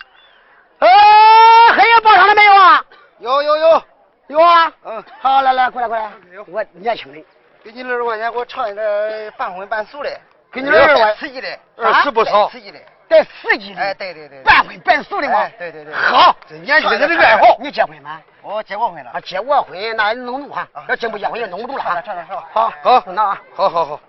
[0.83, 2.83] 呃，还有包场的没有啊？
[3.19, 3.83] 有有有
[4.27, 4.71] 有啊！
[4.83, 6.11] 嗯，好，来来，过来过来。
[6.47, 7.23] 我年轻人，
[7.63, 10.09] 给你二十块钱，给我唱一个半荤半素的，
[10.51, 13.81] 给你二十块，刺激的，二十不少，刺激的，带刺激的。
[13.81, 15.47] 哎，对对对，半荤半素的嘛。
[15.57, 15.93] 对对对。
[15.93, 17.55] 好，这年轻人的爱好。
[17.61, 18.21] 你结婚吗？
[18.41, 19.11] 我结过婚了。
[19.11, 22.01] 啊，结过婚那弄弄哈，要真不结婚就弄不住了哈。
[22.01, 23.99] 唱唱唱，好，好，那啊，好好好，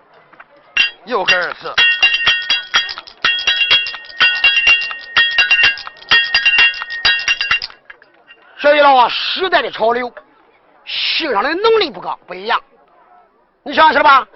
[1.05, 1.73] 又跟二次。
[8.65, 10.11] 所以了，时代的潮流，
[10.85, 12.59] 欣赏的能力不高，不一样。
[13.61, 14.27] 你想想是吧？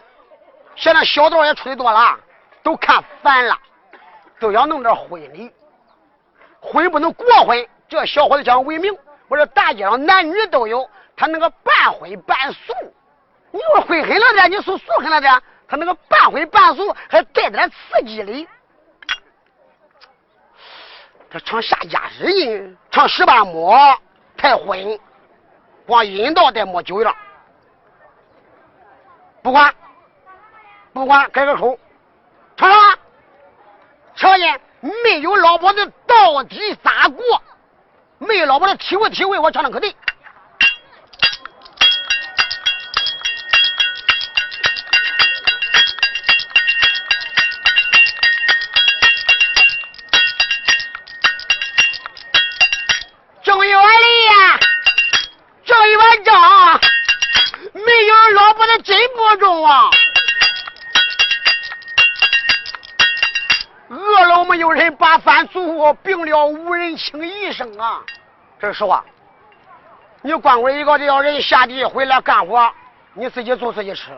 [0.75, 2.15] 现在小道也出的多了，
[2.61, 3.57] 都看烦了，
[4.39, 5.51] 都想弄点婚礼。
[6.59, 8.95] 婚不能过婚，这小伙子讲文明。
[9.29, 10.87] 我说大街上男女都有，
[11.17, 12.71] 他那个半荤半素。
[13.49, 18.47] 你说荤狠了点，你说素狠了点，他那个半荤半素还带点刺激的。
[21.31, 22.77] 这唱啥家之音？
[22.91, 23.75] 唱十八摸
[24.39, 24.97] 太昏，
[25.85, 27.13] 光阴道得抹酒了。
[29.41, 29.75] 不管，
[30.93, 31.77] 不管，改个口，
[32.55, 32.97] 唱啥？
[34.15, 34.61] 瞧见
[35.03, 37.43] 没有老婆子到底咋过？
[38.17, 39.93] 没有老婆的体会体会，我唱的可对。
[65.39, 68.01] 人把饭煮，病了无人请医生啊！
[68.59, 69.03] 这是实话。
[70.21, 72.69] 你光棍一个要人下地回来干活，
[73.13, 74.11] 你自己做自己吃。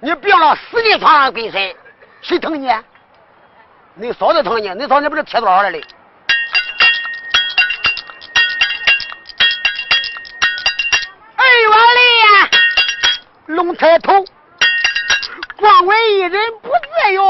[0.00, 1.76] 你病了死在床上归谁？
[2.22, 2.72] 谁疼你？
[3.94, 4.68] 你嫂子疼你？
[4.70, 5.78] 你嫂子不是贴多少来的？
[11.36, 12.50] 二月里呀，
[13.46, 14.24] 龙抬头，
[15.56, 17.22] 光棍一人不自由。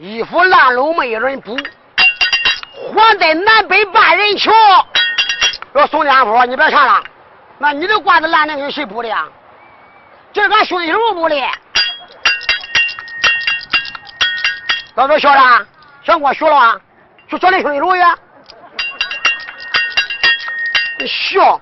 [0.00, 1.54] 衣服烂了没人补，
[2.94, 4.50] 还在南北半人桥。
[5.74, 7.04] 说宋家坡，你别唱了，
[7.58, 9.26] 那你的褂子烂的给谁补的呀？
[10.32, 11.36] 这俺兄弟什么补的？
[14.94, 15.66] 老子学了，
[16.02, 16.80] 想跟我学了啊？
[17.28, 18.00] 就找你兄弟如意。
[20.98, 21.60] 你笑，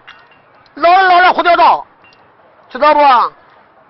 [0.75, 1.85] 老了老了胡掉道，
[2.71, 3.01] 知道不？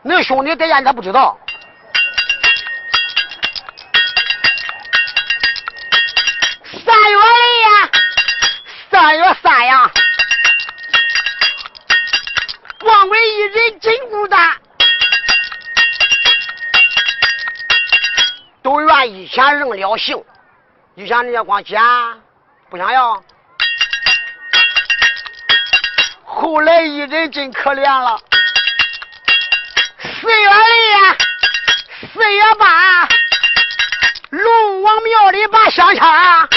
[0.00, 1.38] 那兄弟在家他不知道。
[19.38, 20.24] 愿以前认了性，
[20.96, 21.80] 以前人家光捡，
[22.68, 23.22] 不想要。
[26.24, 28.20] 后来一人真可怜了，
[30.00, 31.16] 四月里呀，
[32.12, 33.08] 四月八，
[34.30, 36.48] 龙王庙里把香插。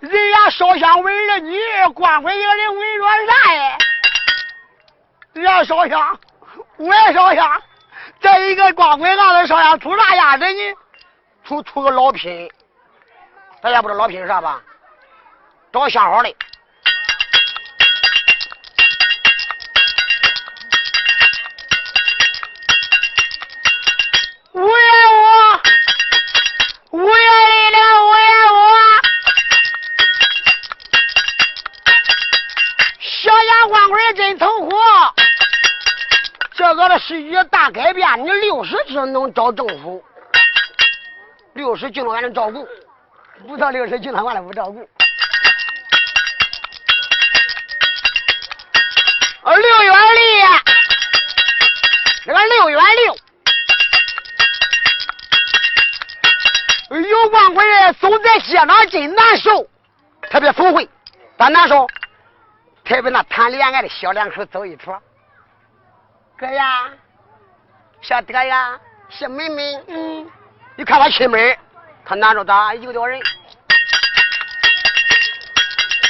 [0.00, 1.58] 人家烧香为了你，
[1.94, 3.76] 光棍一个人为着啥呀？
[5.34, 6.18] 人家烧香，
[6.78, 7.62] 我也烧香。
[8.20, 10.74] 这一个光棍案子烧香出啥样子呢？
[11.44, 12.50] 出出个老品，
[13.60, 14.62] 大家不知道老品是啥吧？
[15.72, 16.34] 找相好的。
[24.52, 24.66] 五月
[26.90, 28.56] 五，五月里的五月五。
[33.00, 34.70] 小杨光棍真凑合，
[36.54, 40.04] 这个的世界大改变，你六十只能找政府，
[41.62, 42.66] 六十经常还能照顾，
[43.46, 44.80] 不到六十经常完了不照顾。
[49.44, 50.42] 而六月里，
[52.26, 52.76] 那个六月
[56.90, 59.64] 六，有光棍走在街上真难受，
[60.22, 60.88] 特别崩溃，
[61.38, 61.86] 咋难受？
[62.84, 65.00] 特别那谈恋爱的小两口走一坨，
[66.36, 66.90] 哥呀，
[68.00, 70.28] 小德呀，小妹妹，嗯，
[70.74, 71.58] 你看他亲妹，
[72.04, 73.20] 他难着他一个吊人。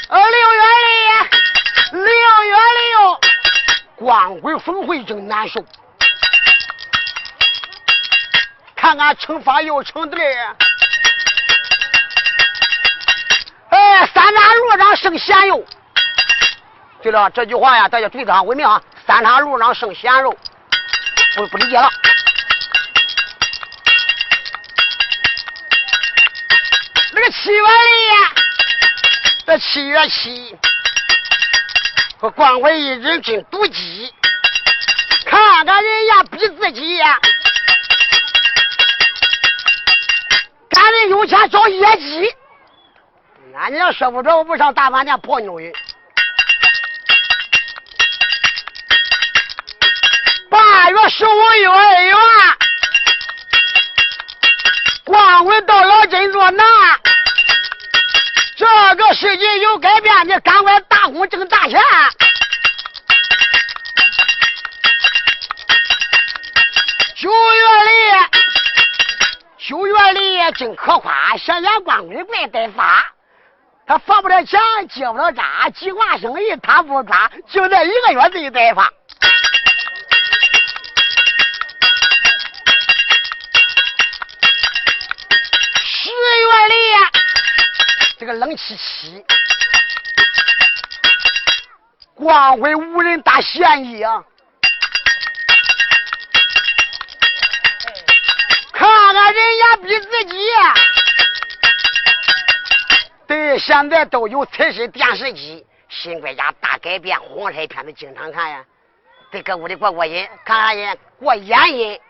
[0.09, 2.05] 六月里，六
[2.45, 3.21] 月六，
[3.97, 5.65] 光棍峰会正难受。
[8.77, 10.37] 看俺惩罚又成对，
[13.71, 15.65] 哎，三岔路上剩咸肉。
[17.03, 18.81] 对了，这句话呀，大家注意啊，文明啊！
[19.07, 20.37] 三岔路上剩咸肉，
[21.37, 21.91] 不不理解了。
[27.43, 27.67] 七月里，
[29.45, 30.57] 这七月七，
[32.21, 34.15] 和光棍一人真妒忌，
[35.27, 37.19] 看看人家比自己呀，
[40.71, 42.33] 赶紧有钱找野鸡。
[43.57, 45.75] 俺娘说不着，我不上大饭店泡妞去。
[50.49, 52.15] 八月十五月二月，
[55.03, 57.02] 光棍到老真做难。
[58.63, 61.81] 这个世界有改变，你赶快打工挣大钱。
[67.17, 67.91] 九月里，
[69.59, 73.05] 九月里真可夸，想眼光棍怪得发。
[73.85, 78.89] 他发不了钱，接不了渣，计划生意他不抓，就这一个月就得发。
[88.23, 89.25] 这个冷气气，
[92.15, 94.23] 光辉无人打嫌疑啊！
[98.73, 100.39] 看看人家比自己，
[103.27, 108.65] 对，现在都有彩色电视机，新国家大改变，黄色片子经常看呀，
[109.33, 112.01] 得搁屋里过过瘾，看看人过眼瘾。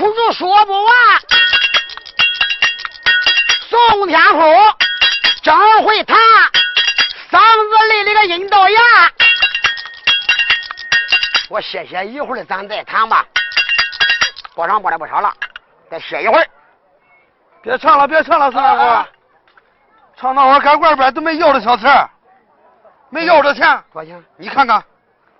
[0.00, 0.94] 苦主说不完。
[3.68, 4.40] 宋天虎
[5.42, 6.16] 真会弹，
[7.30, 8.80] 嗓子里那个阴道炎。
[11.50, 13.26] 我歇歇一会儿，咱再谈吧。
[14.54, 15.30] 播唱播的不少了，
[15.90, 16.48] 再歇一会儿。
[17.60, 19.06] 别唱了，别唱了，宋大哥，
[20.16, 22.08] 唱那会儿，赶外边都没要着小钱。
[23.10, 24.24] 没要着钱，多少钱？
[24.38, 24.82] 你看看，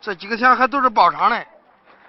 [0.02, 1.46] 这几个钱还都是包场的。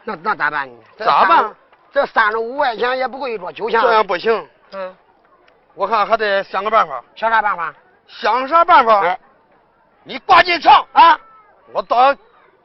[0.03, 0.83] 那那咋办呢？
[0.97, 1.55] 咋办？
[1.93, 3.81] 这三十五块钱也不够一桌酒钱。
[3.81, 4.47] 这样不行。
[4.73, 4.95] 嗯。
[5.73, 7.01] 我看还得想个办法。
[7.15, 7.73] 想啥办法？
[8.07, 9.01] 想啥办法？
[9.05, 9.17] 哎，
[10.03, 11.17] 你挂进唱啊！
[11.73, 12.13] 我到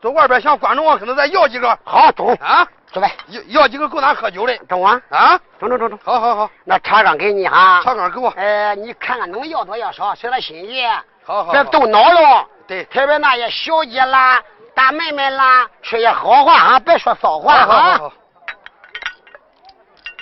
[0.01, 1.79] 到外边向观众我可能再要几个。
[1.85, 3.13] 好，中啊，走呗。
[3.29, 4.57] 要要几个够咱喝酒的。
[4.67, 5.01] 中啊！
[5.11, 5.99] 啊，中中中中。
[6.03, 6.51] 好好好。
[6.65, 7.81] 那茶缸给你哈。
[7.85, 8.29] 茶缸给我。
[8.37, 10.85] 呃，你看看能要多要少，随他心意。
[11.25, 11.53] 好好。
[11.53, 12.45] 别动脑了。
[12.67, 14.43] 对，特别那些小姐啦、
[14.75, 18.13] 大妹妹啦，说些好话啊，别说骚话哈。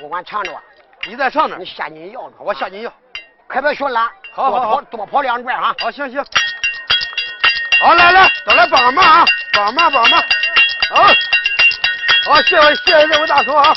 [0.03, 0.61] 我管唱着吧，
[1.07, 2.93] 你在唱着，你下进要着，我下进要，
[3.47, 5.75] 可别学懒，好好好，多跑两转啊。
[5.79, 6.25] 好，行行。
[7.81, 10.21] 好，来来，都来帮个忙啊，帮忙帮忙。
[10.91, 11.05] 好，
[12.25, 13.75] 好，谢谢谢谢这位大叔啊。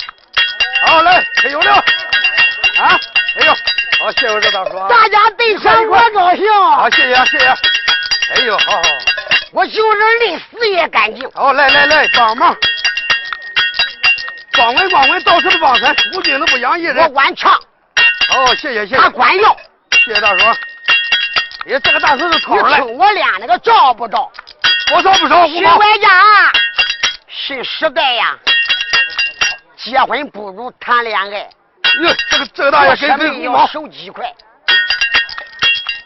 [0.85, 2.99] 好，来，还有了啊，
[3.39, 3.53] 哎呦，
[3.99, 4.87] 好，谢谢这大叔啊。
[4.89, 6.51] 大家对唱我高兴。
[6.71, 7.45] 好，谢谢谢谢。
[7.45, 8.81] 哎呦，好好，
[9.51, 11.29] 我就是累死也干净。
[11.35, 12.57] 好，来来来，帮忙，
[14.57, 16.97] 光棍光棍，到处都帮咱，无君都不养艺人。
[16.97, 17.53] 我管唱。
[17.53, 18.97] 哦，谢谢谢谢。
[18.97, 19.55] 他管要。
[20.03, 20.43] 谢谢大叔。
[21.69, 22.69] 哎，这个大叔是头了。
[22.79, 24.31] 你听我俩那个照不招？
[24.87, 25.45] 不招不招。
[25.45, 26.09] 新管家，
[27.29, 28.35] 新时代呀，
[29.77, 31.49] 结婚不如谈恋爱。
[32.01, 34.25] 哟，这个这个大爷给给要手机快。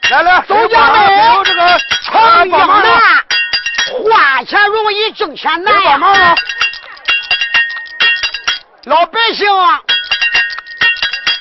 [0.10, 3.24] 来来，周家妹，这个成英难，
[4.04, 5.92] 花钱容易挣钱难呀。
[5.92, 6.36] 帮忙了，
[8.86, 9.80] 老百姓啊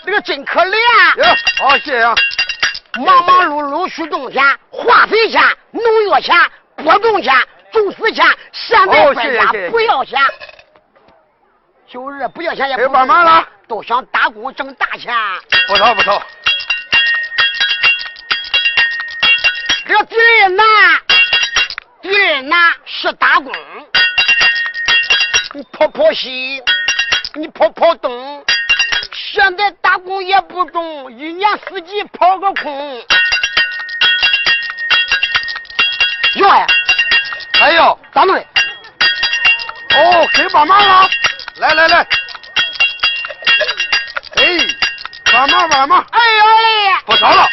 [0.04, 0.76] 这个真可怜。
[1.16, 1.24] 哟，
[1.58, 2.14] 好，谢谢啊。
[2.94, 6.36] 忙忙碌碌去种田，化肥钱、农药钱、
[6.76, 7.32] 播种钱、
[7.72, 10.18] 种死钱，现在国家不要钱，
[11.88, 15.14] 就是不要钱也不帮忙了，都想打工挣大钱。
[15.68, 16.22] 不少不少。
[19.86, 20.62] 这个敌人呐，
[22.02, 23.52] 敌人呐是打工，
[25.52, 26.62] 你跑跑西，
[27.34, 28.44] 你跑跑东，
[29.12, 33.06] 现在打工也不中，一年四季跑个空。
[36.34, 36.66] 哟呀，
[37.60, 38.40] 哎呦，咋弄的？
[39.94, 41.08] 哦，给帮忙了，
[41.56, 41.98] 来来来，
[44.36, 44.44] 哎，
[45.32, 47.48] 帮忙帮忙，哎呦嘞，不少了。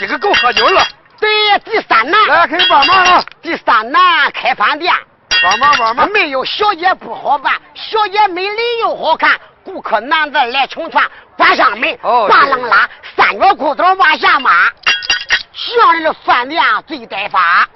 [0.00, 0.86] 这个够喝酒了。
[1.20, 3.24] 对呀，第三难，来可以帮忙了。
[3.42, 4.94] 第三难开饭店，
[5.42, 6.10] 帮忙帮忙。
[6.10, 14.50] 没有小姐不好办，小姐美丽又好看，顾客男子来成串，关上门，挂楞拉，三个裤头往下抹，
[15.52, 17.68] 这样的饭店最带法。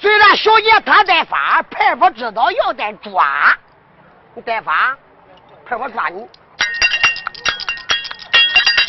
[0.00, 3.56] 虽然小姐她带法，派不知道要带抓，
[4.34, 4.96] 你带法，
[5.66, 6.26] 派我抓你。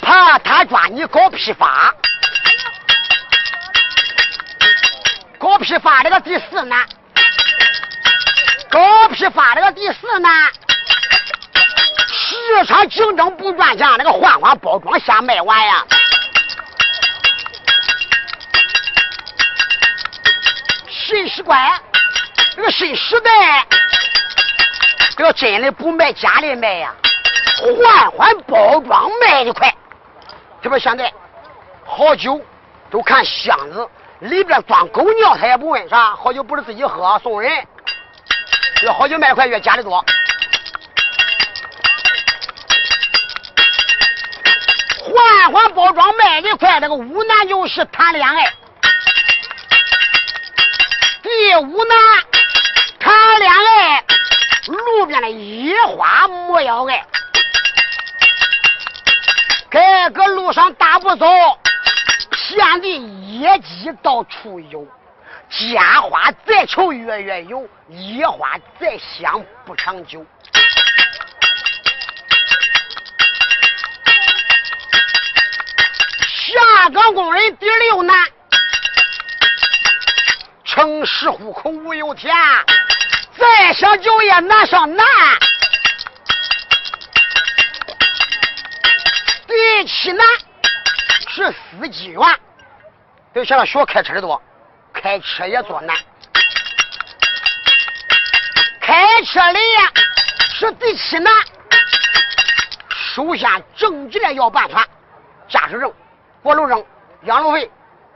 [0.01, 1.93] 怕他抓你搞批发，
[5.39, 6.85] 搞批发这个第四难，
[8.69, 10.51] 搞批发这个第四难，
[12.09, 15.85] 市场竞争不赚钱，那个换换包装先卖完呀。
[20.89, 21.79] 新时代，
[22.57, 23.65] 这个新时代，
[25.15, 26.93] 这个真的不卖假的卖呀，
[27.81, 29.73] 换换包装卖的快。
[30.61, 31.09] 这不现在
[31.85, 32.41] 好酒
[32.91, 33.89] 都看箱子
[34.19, 36.15] 里边装狗尿，他也不问啥。
[36.15, 37.65] 好酒不是自己喝送人，
[38.83, 40.03] 越好酒卖快越加的多。
[45.05, 48.53] 换换包装卖的快，这个五难就是谈恋爱。
[51.23, 51.97] 第五难
[52.99, 54.03] 谈恋爱，
[54.67, 57.05] 路边的野花莫要爱。
[59.71, 61.25] 这个路上大步走，
[62.49, 62.99] 遍地
[63.39, 64.85] 野鸡到处有，
[65.49, 70.25] 尖花再丑月月有，野花再香不长久。
[76.27, 78.27] 下岗工人第六难，
[80.65, 82.35] 城市户口无有田，
[83.37, 85.05] 再想就业难上难。
[89.47, 90.27] 第七难
[91.29, 92.21] 是司机员，
[93.39, 94.41] 都想学开车的多，
[94.93, 95.95] 开车也多难。
[98.81, 99.91] 开车的呀
[100.59, 101.33] 是第七难，
[103.15, 104.75] 首先证件要办全，
[105.47, 105.89] 驾驶证、
[106.43, 106.85] 过路证、
[107.23, 107.71] 养路费、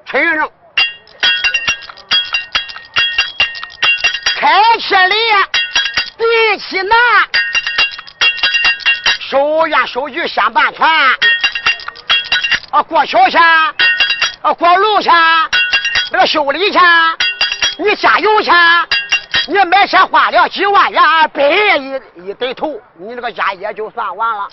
[0.06, 0.52] 春运证。
[4.36, 5.48] 开车的呀
[6.18, 6.98] 第七难。
[9.22, 10.86] 收院收据先办全，
[12.72, 13.42] 啊，过桥钱，
[14.44, 15.14] 啊，过路钱，
[16.12, 16.82] 那个修理钱，
[17.78, 18.54] 你加油钱，
[19.48, 21.02] 你买车花了几万元，
[21.34, 24.50] 百一一对头，你这个家也就算完了。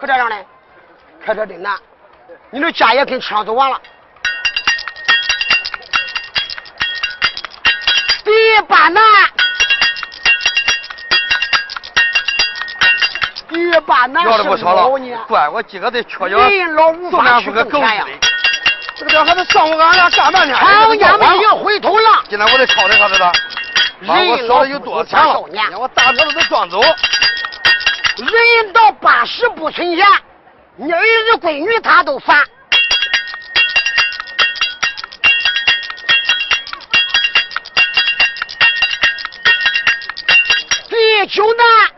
[0.00, 0.36] 可这样呢，
[1.24, 1.78] 开车真难，
[2.50, 3.80] 你这家也跟车上走完了。
[8.24, 9.00] 第八难。
[13.52, 14.88] 一把难要的不少了，
[15.28, 16.38] 怪我今个得缺药，
[17.10, 17.86] 送两副个狗屎
[18.94, 22.22] 这个家伙他上午俺俩干半天，厂家没有回头了。
[22.28, 23.32] 今天我得抄他知道？
[24.06, 25.40] 把我说的有多钱了？
[25.78, 26.80] 我大车子都装走。
[26.80, 30.06] 人到八十不存钱，
[30.76, 32.44] 你儿子闺女他都烦。
[40.88, 41.91] 第九难。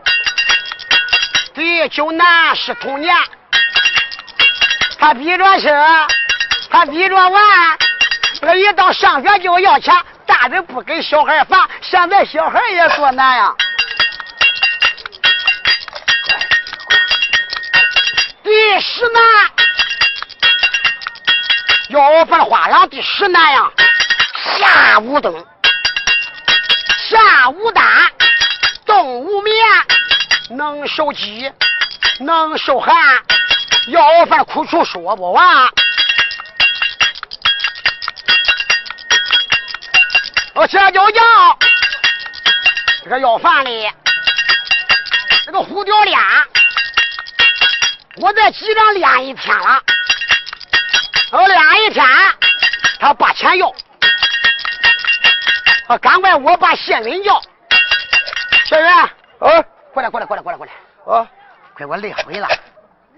[1.55, 3.15] 第九难是童年，
[4.99, 5.69] 他逼着吃，
[6.69, 7.41] 他逼着玩，
[8.41, 9.95] 这一到上学就要钱，
[10.25, 13.53] 大人不给小孩烦，现在小孩也多难呀。
[18.43, 19.23] 第十难，
[21.87, 23.71] 要饭花郎第十难呀，
[24.59, 25.33] 下无灯，
[27.09, 28.11] 下午单，
[28.85, 29.55] 冬无眠。
[30.49, 31.51] 能受饥，
[32.19, 32.95] 能受寒，
[33.87, 35.67] 要饭苦处说不完。
[40.53, 41.21] 我这就叫
[43.03, 43.93] 这个要饭的，
[45.45, 46.19] 这个胡雕脸，
[48.17, 49.81] 我在集上练一天了，
[51.31, 52.05] 我练一天，
[52.99, 53.67] 他把钱要，
[55.87, 57.41] 啊，赶快我把谢文叫，
[58.69, 59.09] 小云，啊。
[59.95, 60.73] 过来，过来，过来，过来，过来！
[61.05, 61.25] 啊，
[61.73, 62.47] 快我累毁了。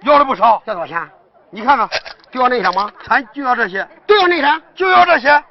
[0.04, 1.10] 要了不少，要多少钱？
[1.50, 1.90] 你看看，
[2.30, 2.92] 就要那些吗？
[3.08, 5.44] 咱就要这些，就要那些，就要这些。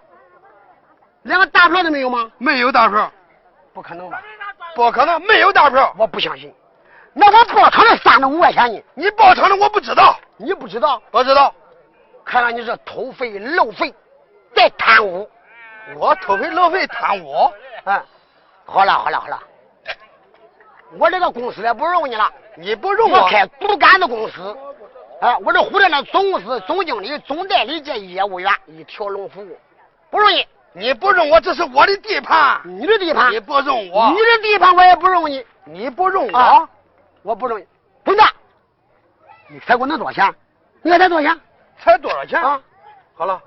[1.23, 2.31] 连个大票都没有吗？
[2.39, 3.11] 没有大票，
[3.75, 4.23] 不可能吧？
[4.77, 6.55] 不可能，没有大票，我不相信。
[7.13, 8.81] 那我报场的三十五块钱呢？
[8.95, 11.03] 你报场的我不知道，你不知道？
[11.11, 11.53] 不知道。
[12.25, 13.93] 看来你是偷费漏费，
[14.55, 15.29] 再贪污。
[15.97, 17.53] 我偷费漏费贪污？
[17.85, 18.01] 嗯，
[18.65, 19.41] 好了，好了，好了。
[20.99, 24.57] 我这个公司也不容你了，你不容我开独干的公司，
[25.21, 29.59] 哎，我这虎店的总公司总经理、总代理兼业务员，一条龙服务，
[30.11, 30.47] 不容易。
[30.73, 32.61] 你不容我，这是我的地盘。
[32.65, 34.11] 你的地盘，你不容我。
[34.11, 36.69] 你的地盘我也不容你，你不容我，
[37.23, 37.67] 我不容你。
[38.05, 38.29] 滚蛋！
[39.49, 40.35] 你才给我能多少钱？
[40.83, 41.41] 你才多少钱？
[41.79, 42.61] 才多少钱啊？
[43.15, 43.41] 好了，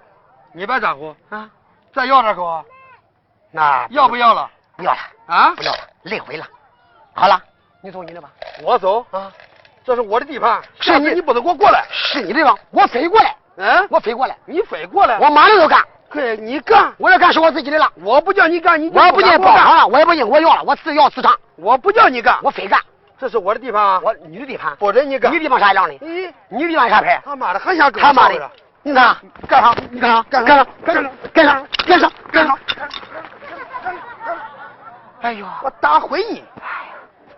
[0.54, 1.48] 你别咋呼啊！
[1.94, 2.66] 再要点给我。
[3.52, 4.50] 那要不要了？
[4.76, 5.54] 不要了啊！
[5.56, 6.48] 不要了，累毁了。
[7.14, 7.42] 好了，
[7.82, 8.30] 你走你的吧。
[8.64, 9.32] 我走啊！
[9.86, 11.84] 这是我的地盘，是你你不能给我过来。
[11.92, 13.36] 是你地方，我飞过来。
[13.58, 15.82] 嗯，我飞过来，你飞过来，我马上就干。
[16.10, 17.92] 可你干，我要干是我自己的了。
[18.04, 21.36] 我不叫你干，你我也不进包场了，我也不进，我要了，我自要自偿。
[21.56, 22.80] 我不叫你干，我非干。
[23.20, 25.32] 这是我的地盘啊，我你的地盘，不准你干。
[25.34, 25.98] 你地方啥样的？
[26.02, 27.22] 你你地方啥牌？
[27.26, 28.52] 他妈的还想他妈的！
[28.82, 29.16] 你看
[29.48, 29.76] 干啥？
[29.92, 30.24] 你干啥？
[30.30, 30.66] 干啥？
[30.84, 31.12] 干啥？
[31.34, 31.66] 干啥？
[31.86, 32.12] 干啥？
[32.32, 32.58] 干啥？
[35.22, 35.46] 哎呦！
[35.64, 36.44] 我打回你！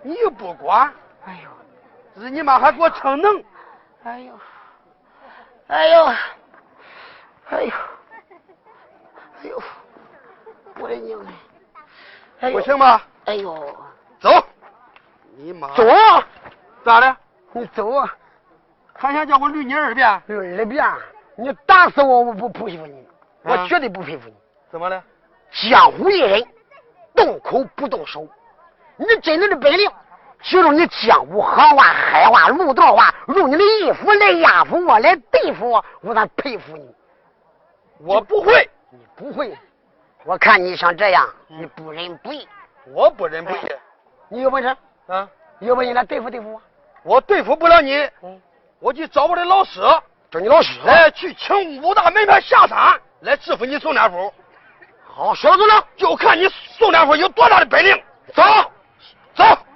[0.03, 0.91] 你又不管！
[1.25, 2.21] 哎呦！
[2.21, 3.43] 日你妈还给我逞能！
[4.03, 4.39] 哎呦！
[5.67, 6.05] 哎呦！
[7.49, 7.71] 哎呦！
[9.43, 9.63] 哎呦！
[10.79, 11.19] 我的娘
[12.39, 12.51] 哎！
[12.51, 13.01] 不行吗？
[13.25, 13.77] 哎呦！
[14.19, 14.29] 走！
[15.37, 15.73] 你妈！
[15.75, 15.83] 走！
[16.83, 17.17] 咋的？
[17.53, 18.15] 你走啊！
[18.93, 20.21] 还想叫我捋你二遍？
[20.27, 20.85] 捋二遍！
[21.35, 23.07] 你打死我我不佩服你，
[23.43, 24.35] 我绝对不佩服你。
[24.71, 25.03] 怎么了？
[25.69, 26.47] 江湖艺人，
[27.15, 28.27] 动口不动手。
[29.07, 29.89] 你真正的本领，
[30.43, 36.87] 就用你江湖行话、海话、路道话，用你的衣服来压服我，来对付我，我才佩服你。
[37.99, 39.57] 我不会，你不会。
[40.23, 42.47] 我看你像这样，你不仁不义。
[42.93, 43.59] 我不仁不义。
[44.29, 44.75] 你有本事
[45.07, 45.27] 啊？
[45.59, 46.61] 有本事来对付对付我。
[47.03, 47.97] 我对付不了你。
[48.21, 48.39] 嗯。
[48.79, 49.81] 我去找我的老师，
[50.29, 54.31] 找你老师来去请五大门派下山来制服你宋天福。
[55.07, 56.47] 好，小子呢，就看你
[56.77, 58.03] 宋天福有多大的本领。
[58.33, 58.43] 走，
[59.35, 59.70] 走。